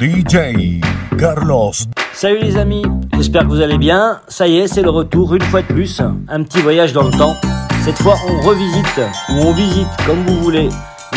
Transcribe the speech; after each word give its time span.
DJ 0.00 0.80
Carlos. 1.18 1.72
Salut 2.12 2.38
les 2.40 2.56
amis, 2.56 2.84
j'espère 3.14 3.42
que 3.42 3.48
vous 3.48 3.60
allez 3.60 3.78
bien. 3.78 4.20
Ça 4.28 4.46
y 4.46 4.58
est, 4.58 4.68
c'est 4.68 4.82
le 4.82 4.90
retour 4.90 5.34
une 5.34 5.42
fois 5.42 5.62
de 5.62 5.66
plus. 5.66 6.00
Un 6.28 6.44
petit 6.44 6.60
voyage 6.60 6.92
dans 6.92 7.02
le 7.02 7.10
temps. 7.10 7.34
Cette 7.84 7.98
fois, 7.98 8.14
on 8.28 8.40
revisite, 8.42 9.00
ou 9.30 9.32
on 9.40 9.52
visite, 9.52 9.88
comme 10.06 10.22
vous 10.24 10.40
voulez, 10.40 10.68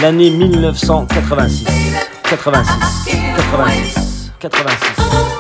l'année 0.01 0.31
1986. 0.31 1.67
86, 2.23 3.15
86, 3.35 4.31
86. 4.39 5.30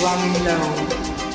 drum 0.00 0.32
low. 0.46 1.29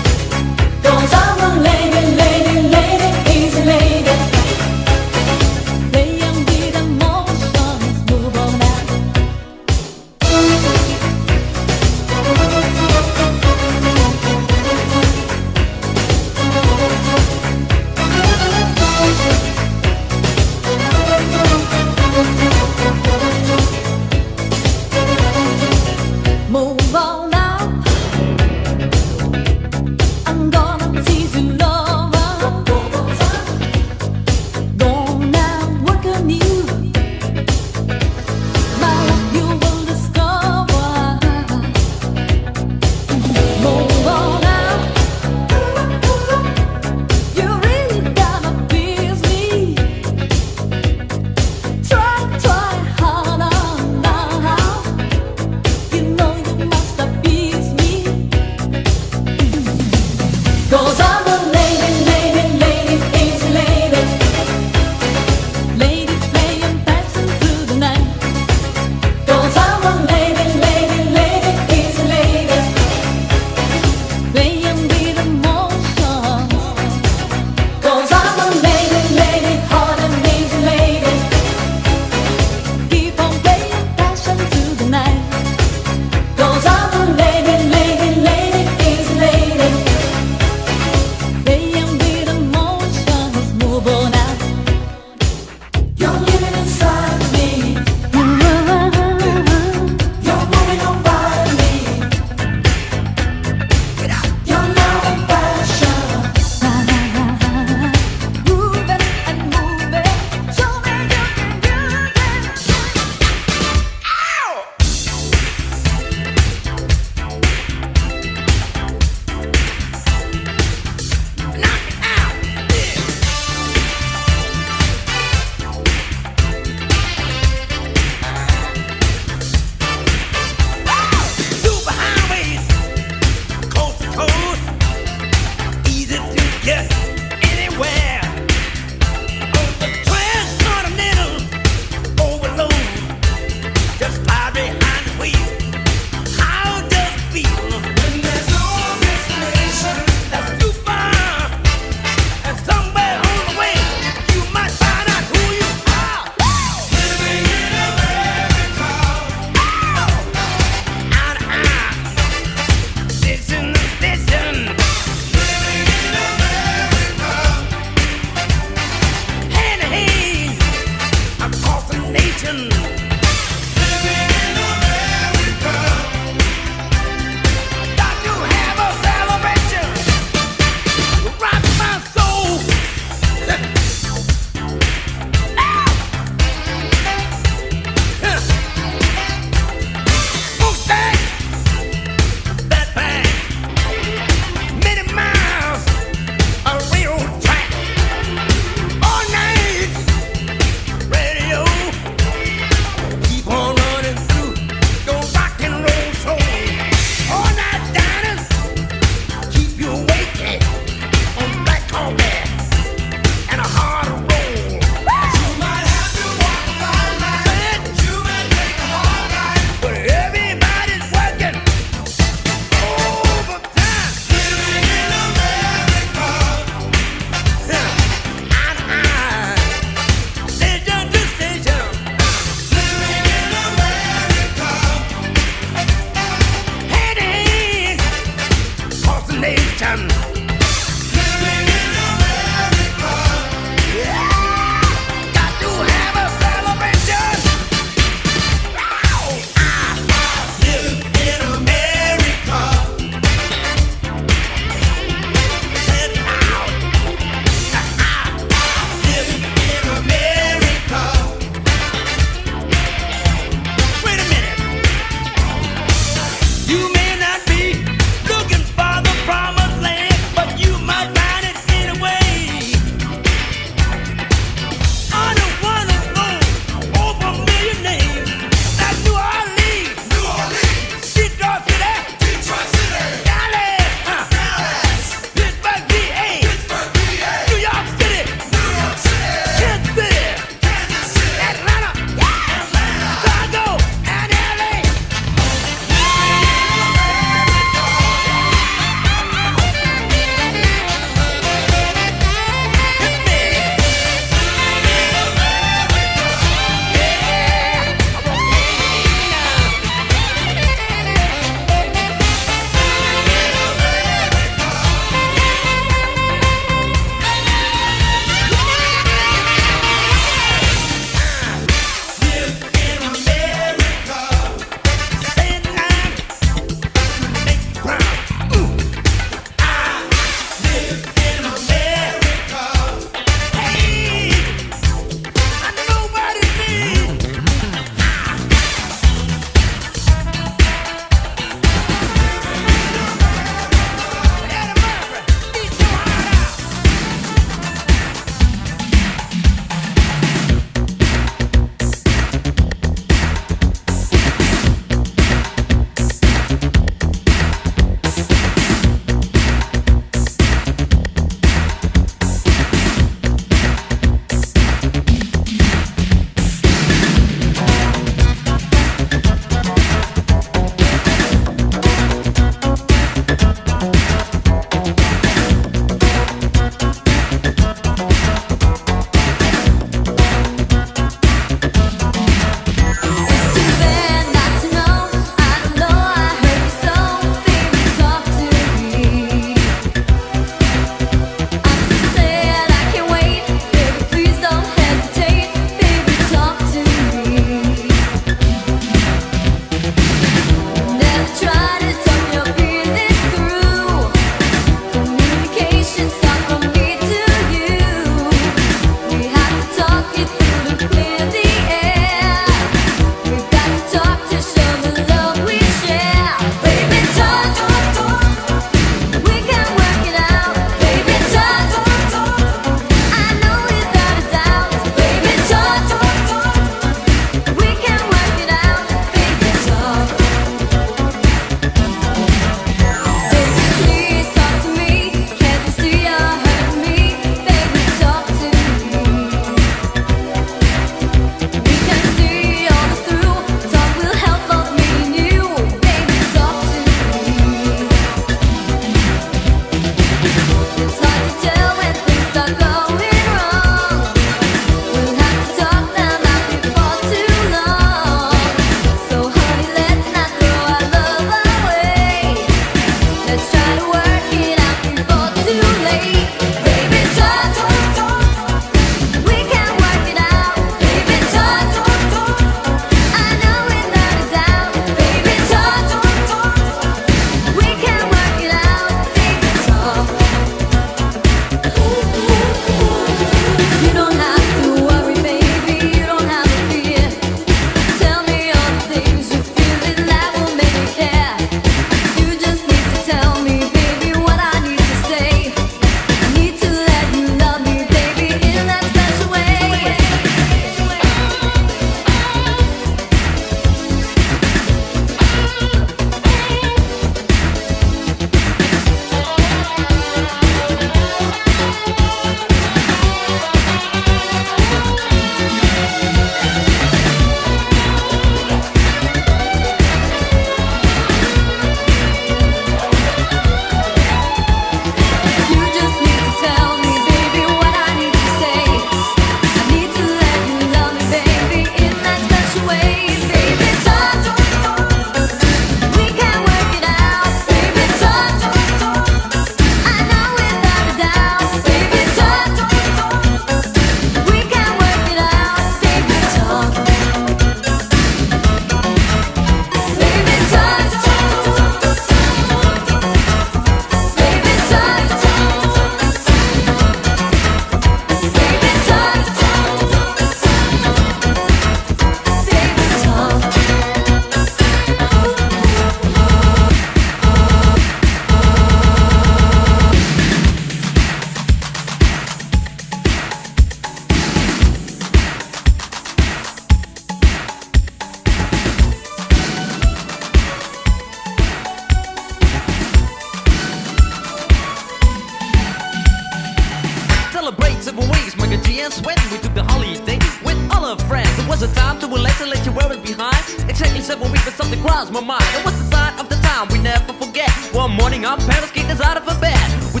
Behind. 593.14 593.68
Exactly 593.68 594.00
seven 594.00 594.30
weeks, 594.32 594.44
but 594.44 594.54
something 594.54 594.80
crossed 594.80 595.12
my 595.12 595.20
mind. 595.20 595.44
It 595.58 595.64
was 595.64 595.76
the 595.78 595.88
sign 595.94 596.18
of 596.18 596.28
the 596.28 596.36
time 596.36 596.68
we 596.68 596.78
never 596.78 597.12
forget. 597.12 597.50
One 597.72 597.92
morning, 597.92 598.24
our 598.24 598.38
parents 598.38 598.72
kicked 598.72 598.90
us 598.90 599.00
out 599.00 599.16
of 599.16 599.24
a 599.28 599.36
bed. 599.40 599.66
We 599.94 600.00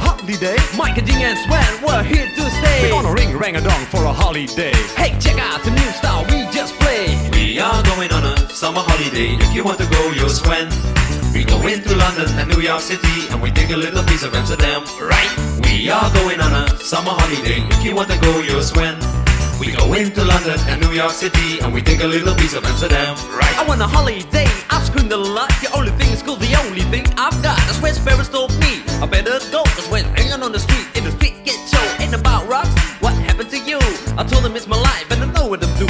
holiday. 0.00 0.56
Mike 0.76 0.98
and 0.98 1.06
G 1.06 1.12
and 1.22 1.38
Sven, 1.38 1.72
we're 1.84 2.02
here 2.02 2.26
to 2.26 2.44
stay. 2.50 2.82
We're 2.82 2.90
gonna 2.90 3.12
ring 3.12 3.36
rang 3.36 3.56
a 3.56 3.60
dong 3.60 3.84
for 3.86 4.04
a 4.04 4.12
holiday. 4.12 4.72
Hey, 4.96 5.12
check 5.20 5.38
out 5.38 5.62
the 5.62 5.70
new 5.70 5.90
style 6.00 6.24
we 6.32 6.48
just 6.50 6.74
played. 6.80 7.16
We 7.34 7.60
are 7.60 7.82
going 7.84 8.10
on 8.12 8.24
a 8.24 8.36
summer 8.50 8.80
holiday. 8.80 9.36
If 9.36 9.54
you 9.54 9.64
want 9.64 9.78
to 9.78 9.86
go, 9.86 10.02
you'll 10.12 10.28
swim. 10.30 10.68
We 11.32 11.44
go 11.44 11.60
into 11.66 11.94
London 11.94 12.28
and 12.38 12.48
New 12.50 12.60
York 12.60 12.80
City 12.80 13.28
and 13.30 13.40
we 13.40 13.50
take 13.50 13.70
a 13.70 13.76
little 13.76 14.02
piece 14.04 14.24
of 14.24 14.34
Amsterdam, 14.34 14.82
right? 15.00 15.30
We 15.62 15.88
are 15.90 16.10
going 16.14 16.40
on 16.40 16.52
a 16.52 16.68
summer 16.80 17.12
holiday. 17.12 17.62
If 17.76 17.84
you 17.84 17.94
want 17.94 18.10
to 18.10 18.18
go, 18.18 18.40
you'll 18.40 18.62
swim. 18.62 18.98
We 19.60 19.72
go 19.72 19.92
into 19.92 20.24
London 20.24 20.58
and 20.68 20.80
New 20.80 20.92
York 20.92 21.12
City 21.12 21.60
and 21.60 21.74
we 21.74 21.82
take 21.82 22.00
a 22.02 22.06
little 22.06 22.34
piece 22.34 22.54
of 22.54 22.64
Amsterdam, 22.64 23.14
right? 23.28 23.58
I 23.58 23.64
want 23.68 23.82
a 23.82 23.86
holiday, 23.86 24.46
I've 24.70 24.86
screamed 24.86 25.12
a 25.12 25.18
lot. 25.18 25.50
The 25.60 25.70
only 25.76 25.90
thing 26.00 26.10
is 26.12 26.22
cool, 26.22 26.36
the 26.36 26.56
only 26.64 26.80
thing 26.88 27.04
I've 27.18 27.36
got. 27.42 27.58
That's 27.68 27.78
where 27.82 27.92
Ferris 27.92 28.30
told 28.30 28.52
me. 28.58 28.80
I 29.02 29.06
better 29.06 29.38
go, 29.52 29.62
cause 29.64 29.86
when 29.90 30.04
hanging 30.16 30.42
on 30.42 30.52
the 30.52 30.60
street, 30.60 30.86
in 30.96 31.04
the 31.04 31.10
street 31.10 31.44
get 31.44 31.60
show, 31.68 32.02
ain't 32.02 32.14
about 32.14 32.48
rocks. 32.48 32.72
What 33.00 33.12
happened 33.12 33.50
to 33.50 33.58
you? 33.58 33.78
I 34.16 34.24
told 34.24 34.46
him 34.46 34.56
it's 34.56 34.66
my 34.66 34.80
life 34.80 35.10
and 35.10 35.22
I 35.24 35.26
know 35.30 35.46
what 35.46 35.62
I'm 35.62 35.78
doing. 35.78 35.89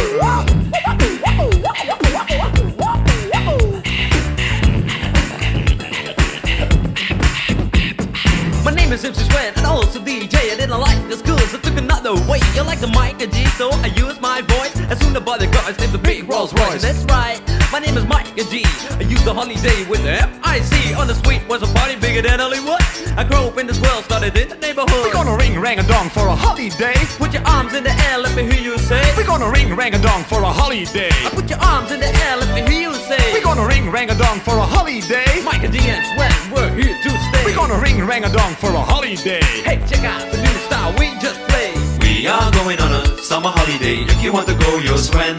My 8.71 8.77
name 8.77 8.93
is 8.93 9.03
MC 9.03 9.25
Sven 9.25 9.53
and 9.57 9.65
also 9.65 9.99
DJ. 9.99 10.53
I 10.53 10.55
didn't 10.55 10.79
like 10.79 10.97
the 11.09 11.17
schools, 11.17 11.53
I 11.53 11.59
took 11.59 11.75
another 11.75 12.13
way. 12.31 12.39
You 12.55 12.63
like 12.63 12.79
the 12.79 12.87
Miker 12.87 13.29
G, 13.29 13.45
so 13.59 13.69
I 13.69 13.87
used 13.87 14.21
my 14.21 14.39
voice. 14.39 14.79
As 14.89 14.97
soon 15.01 15.13
as 15.13 15.23
the 15.39 15.49
guys 15.51 15.77
named 15.77 15.91
the 15.91 15.97
big 15.97 16.29
Rolls 16.29 16.53
Royce. 16.53 16.81
That's 16.81 17.03
right, 17.03 17.41
my 17.71 17.79
name 17.79 17.95
is 17.95 18.03
Miker 18.03 18.43
G. 18.51 18.63
I 18.99 19.07
used 19.07 19.23
the 19.23 19.33
holiday 19.33 19.87
with 19.87 20.03
the 20.03 20.11
F-I-C. 20.11 20.93
On 20.95 21.07
the 21.07 21.15
street 21.15 21.41
was 21.47 21.63
a 21.63 21.67
party 21.73 21.95
bigger 21.95 22.21
than 22.21 22.39
Hollywood. 22.39 22.83
I 23.15 23.23
grew 23.23 23.47
up 23.47 23.57
in 23.57 23.65
this 23.65 23.79
world, 23.79 24.03
started 24.03 24.35
in 24.35 24.49
the 24.49 24.55
neighborhood. 24.57 24.91
We're 24.91 25.13
gonna 25.13 25.37
ring 25.37 25.57
rang 25.59 25.79
a 25.79 25.83
dong 25.83 26.09
for 26.09 26.27
a 26.27 26.35
holiday. 26.35 26.95
Put 27.15 27.33
your 27.33 27.47
arms 27.47 27.73
in 27.73 27.83
the 27.83 27.95
air, 28.11 28.17
let 28.17 28.35
me 28.35 28.43
hear 28.43 28.61
you 28.61 28.77
say. 28.77 29.01
We're 29.15 29.25
gonna 29.25 29.49
ring 29.49 29.73
rang 29.73 29.93
a 29.93 30.01
dong 30.01 30.23
for 30.23 30.43
a 30.43 30.51
holiday. 30.51 31.11
Put 31.31 31.49
your 31.49 31.59
arms 31.59 31.91
in 31.91 32.01
the 32.01 32.11
air, 32.11 32.35
let 32.37 32.51
me 32.53 32.61
hear 32.69 32.91
you 32.91 32.93
say. 33.07 33.23
We're 33.33 33.43
gonna 33.43 33.65
ring 33.65 33.89
rang 33.89 34.09
a 34.09 34.15
dong 34.15 34.39
for 34.41 34.57
a 34.57 34.67
holiday. 34.67 35.31
Mike 35.43 35.63
and 35.63 35.73
G 35.73 35.79
and 35.79 36.03
Sven, 36.11 36.51
we're 36.51 36.75
here 36.75 36.95
to 37.03 37.09
stay. 37.09 37.43
We're 37.45 37.55
gonna 37.55 37.79
ring 37.79 38.03
rang 38.05 38.25
a 38.25 38.31
dong 38.31 38.53
for 38.55 38.71
a 38.71 38.83
holiday. 38.83 39.43
Hey, 39.63 39.79
check 39.87 40.03
out 40.03 40.29
the 40.31 40.37
new 40.37 40.55
style 40.67 40.91
we 40.99 41.15
just 41.23 41.39
played. 41.47 41.79
We 42.03 42.27
are 42.27 42.51
going 42.51 42.79
on 42.81 42.91
a 42.91 43.17
summer 43.23 43.49
holiday. 43.49 44.03
If 44.03 44.21
you 44.21 44.33
want 44.33 44.47
to 44.47 44.55
go, 44.55 44.77
you'll 44.79 44.97
swim. 44.97 45.37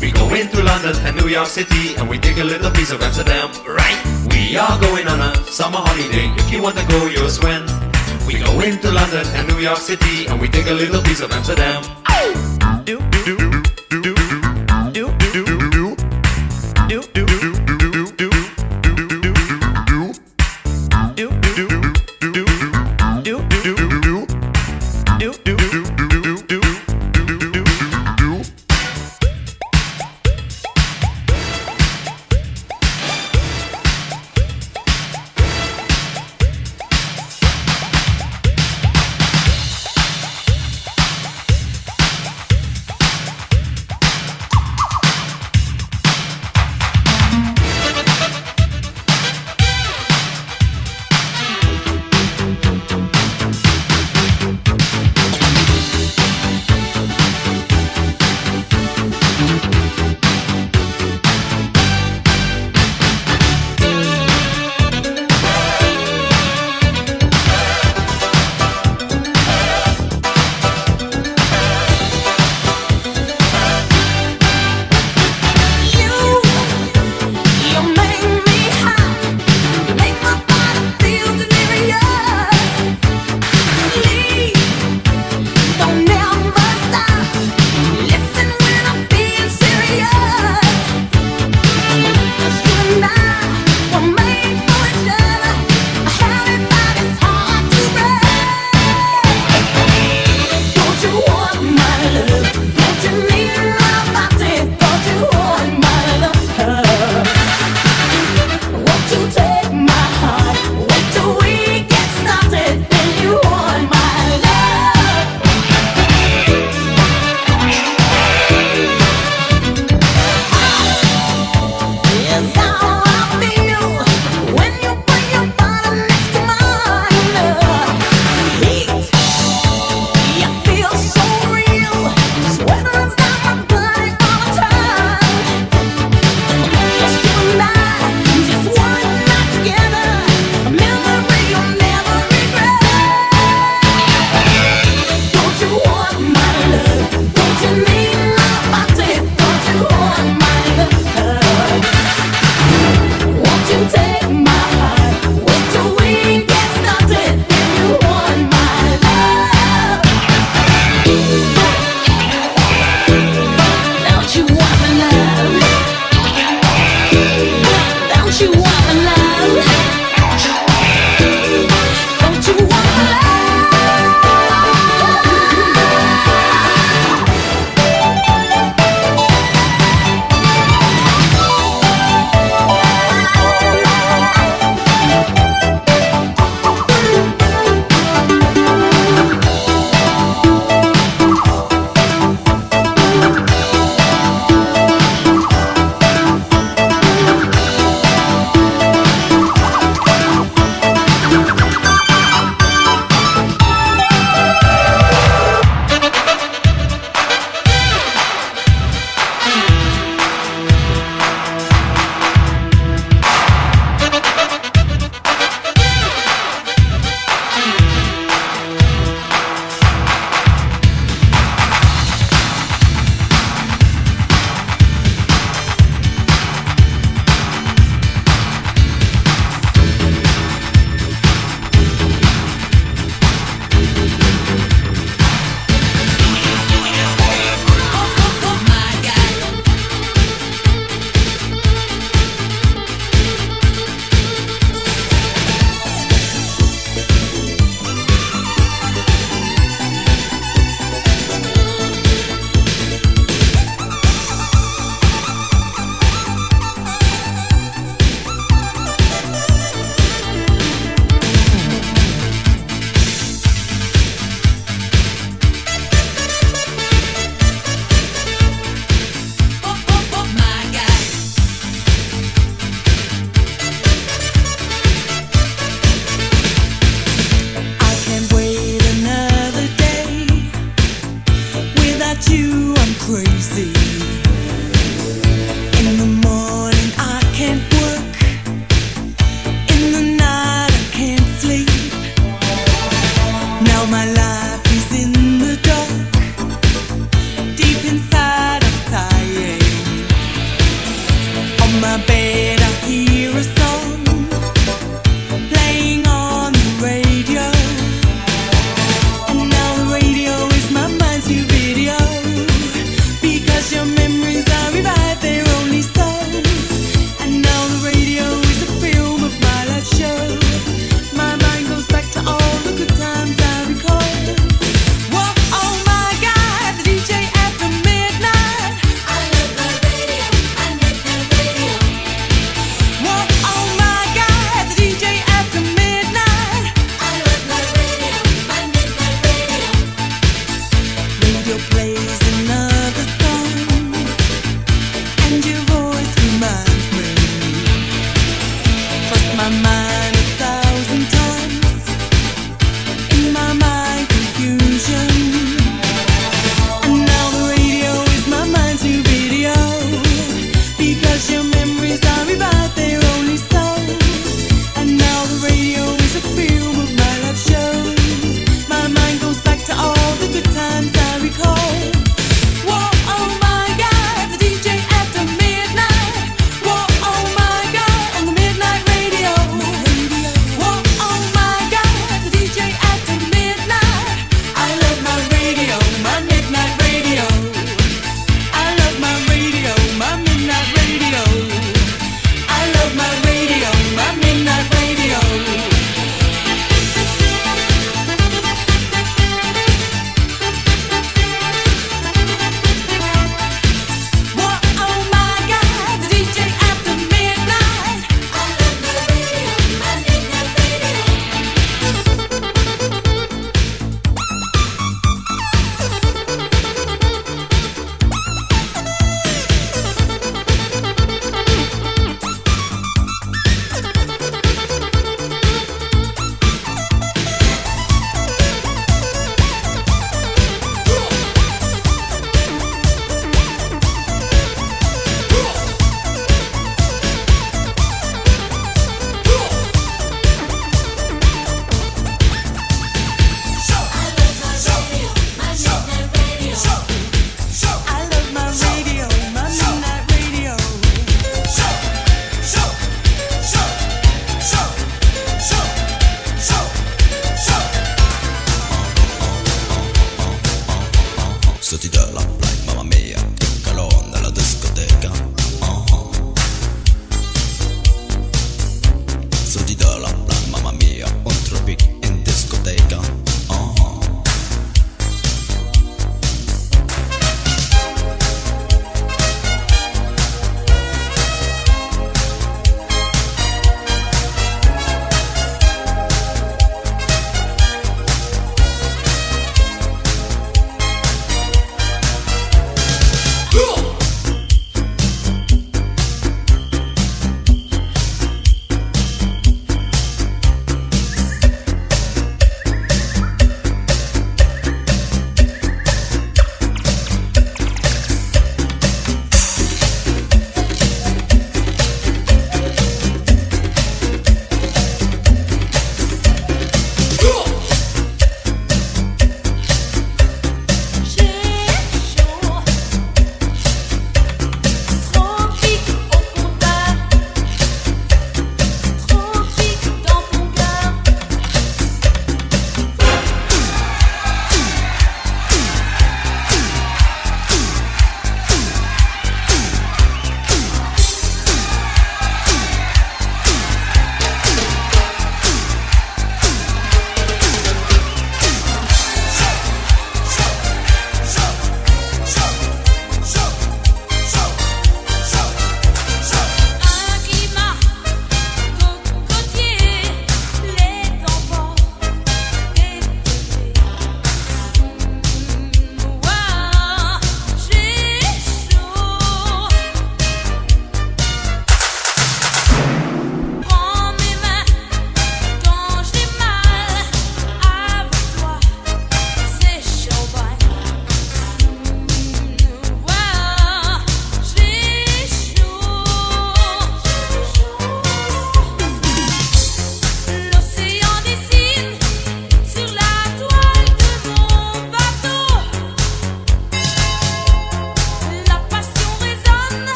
We 0.00 0.12
go 0.12 0.32
into 0.34 0.62
London 0.62 0.96
and 1.04 1.16
New 1.16 1.28
York 1.28 1.46
City 1.46 1.94
and 1.96 2.08
we 2.08 2.18
take 2.18 2.38
a 2.38 2.44
little 2.44 2.70
piece 2.70 2.90
of 2.90 3.02
Amsterdam, 3.02 3.50
right? 3.66 4.00
We 4.30 4.56
are 4.56 4.80
going 4.80 5.06
on 5.06 5.20
a 5.20 5.34
summer 5.44 5.78
holiday. 5.78 6.32
If 6.40 6.50
you 6.50 6.62
want 6.62 6.76
to 6.78 6.86
go, 6.88 7.06
you'll 7.06 7.28
swim. 7.28 7.66
We 8.26 8.38
go 8.38 8.60
into 8.60 8.90
London 8.90 9.26
and 9.34 9.46
New 9.48 9.58
York 9.60 9.78
City 9.78 10.26
and 10.26 10.40
we 10.40 10.48
take 10.48 10.68
a 10.68 10.72
little 10.74 11.02
piece 11.02 11.20
of 11.20 11.30
Amsterdam. 11.32 11.82
Do 12.84 12.98
do 12.98 13.36
do 13.36 13.36
do 13.36 13.69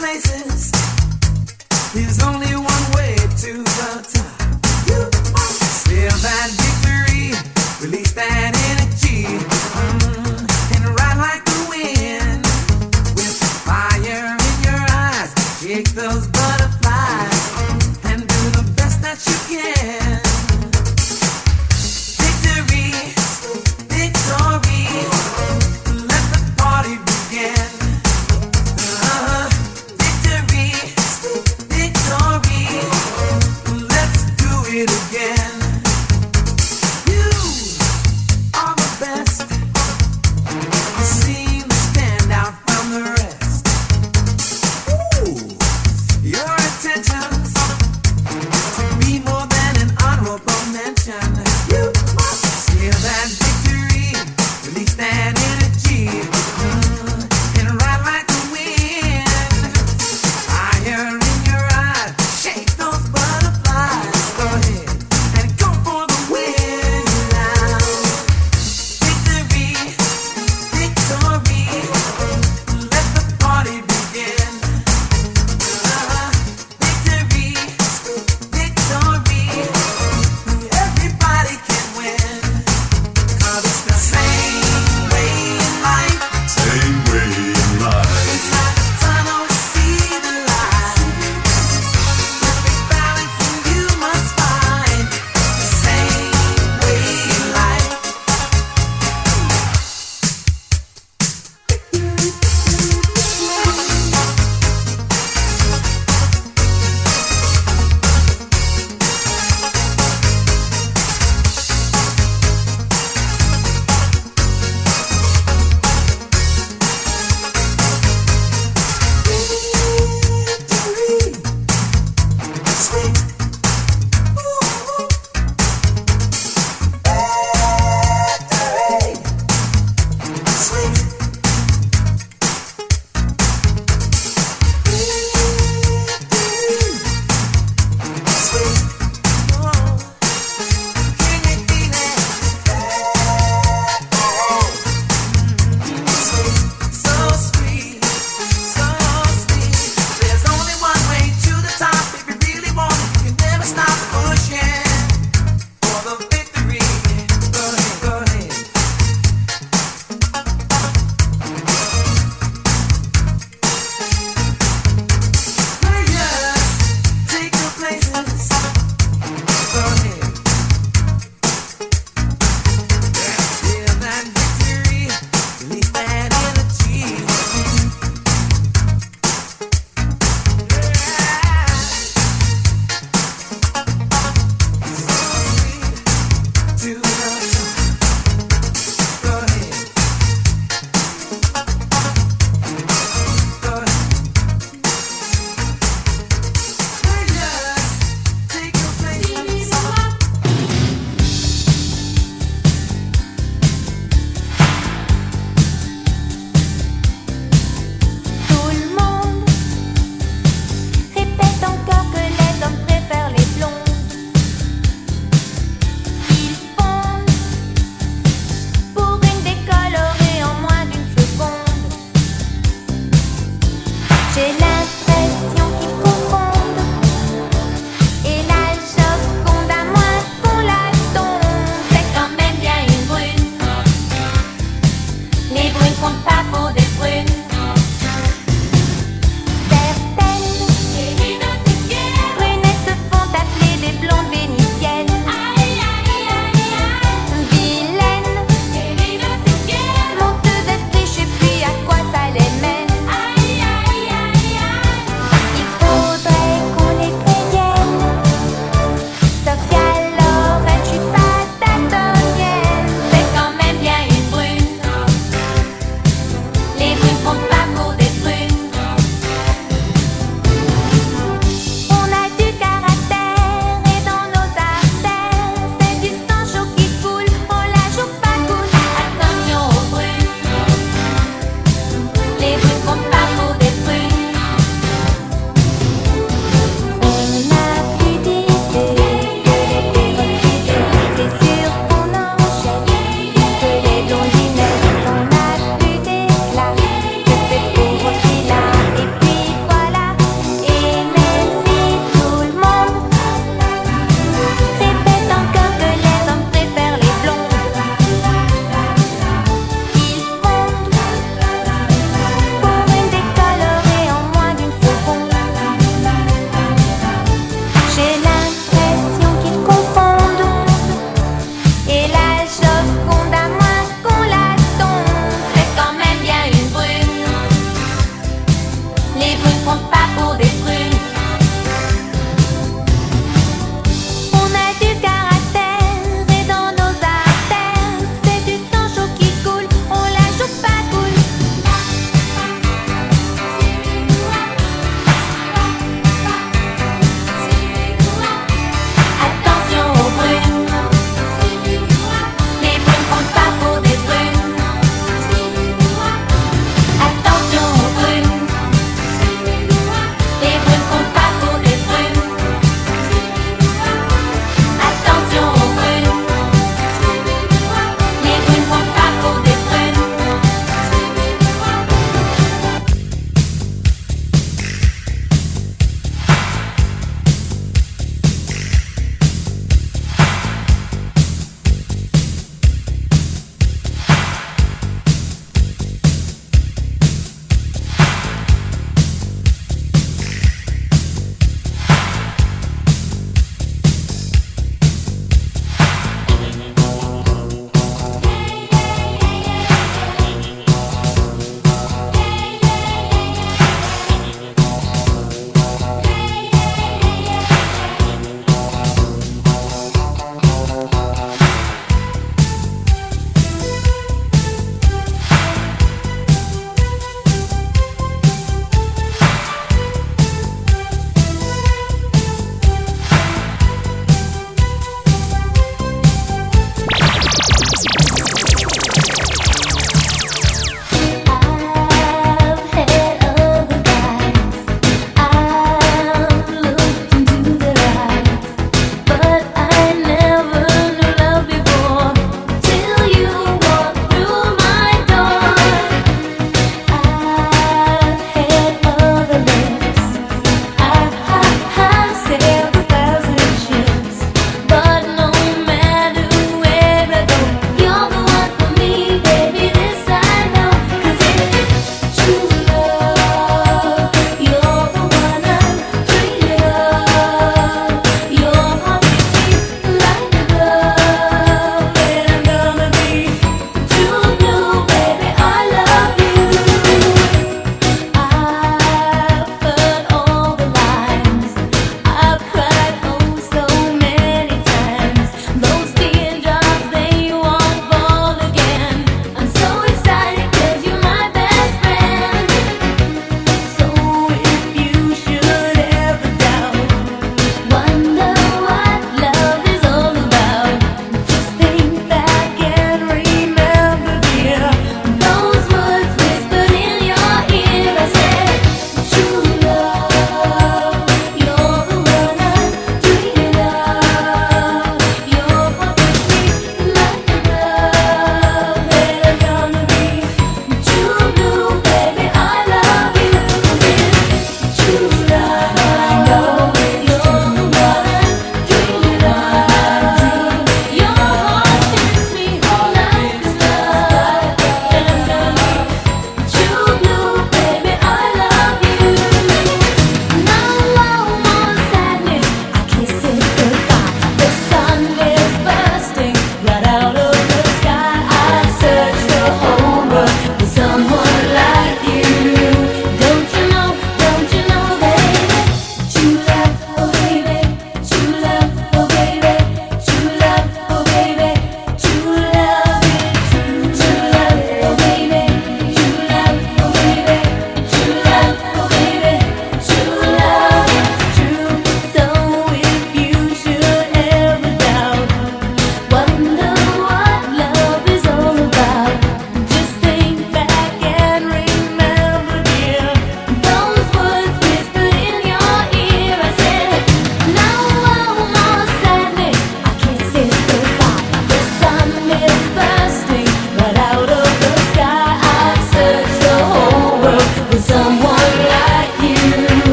nice 0.00 0.32
and 0.32 0.49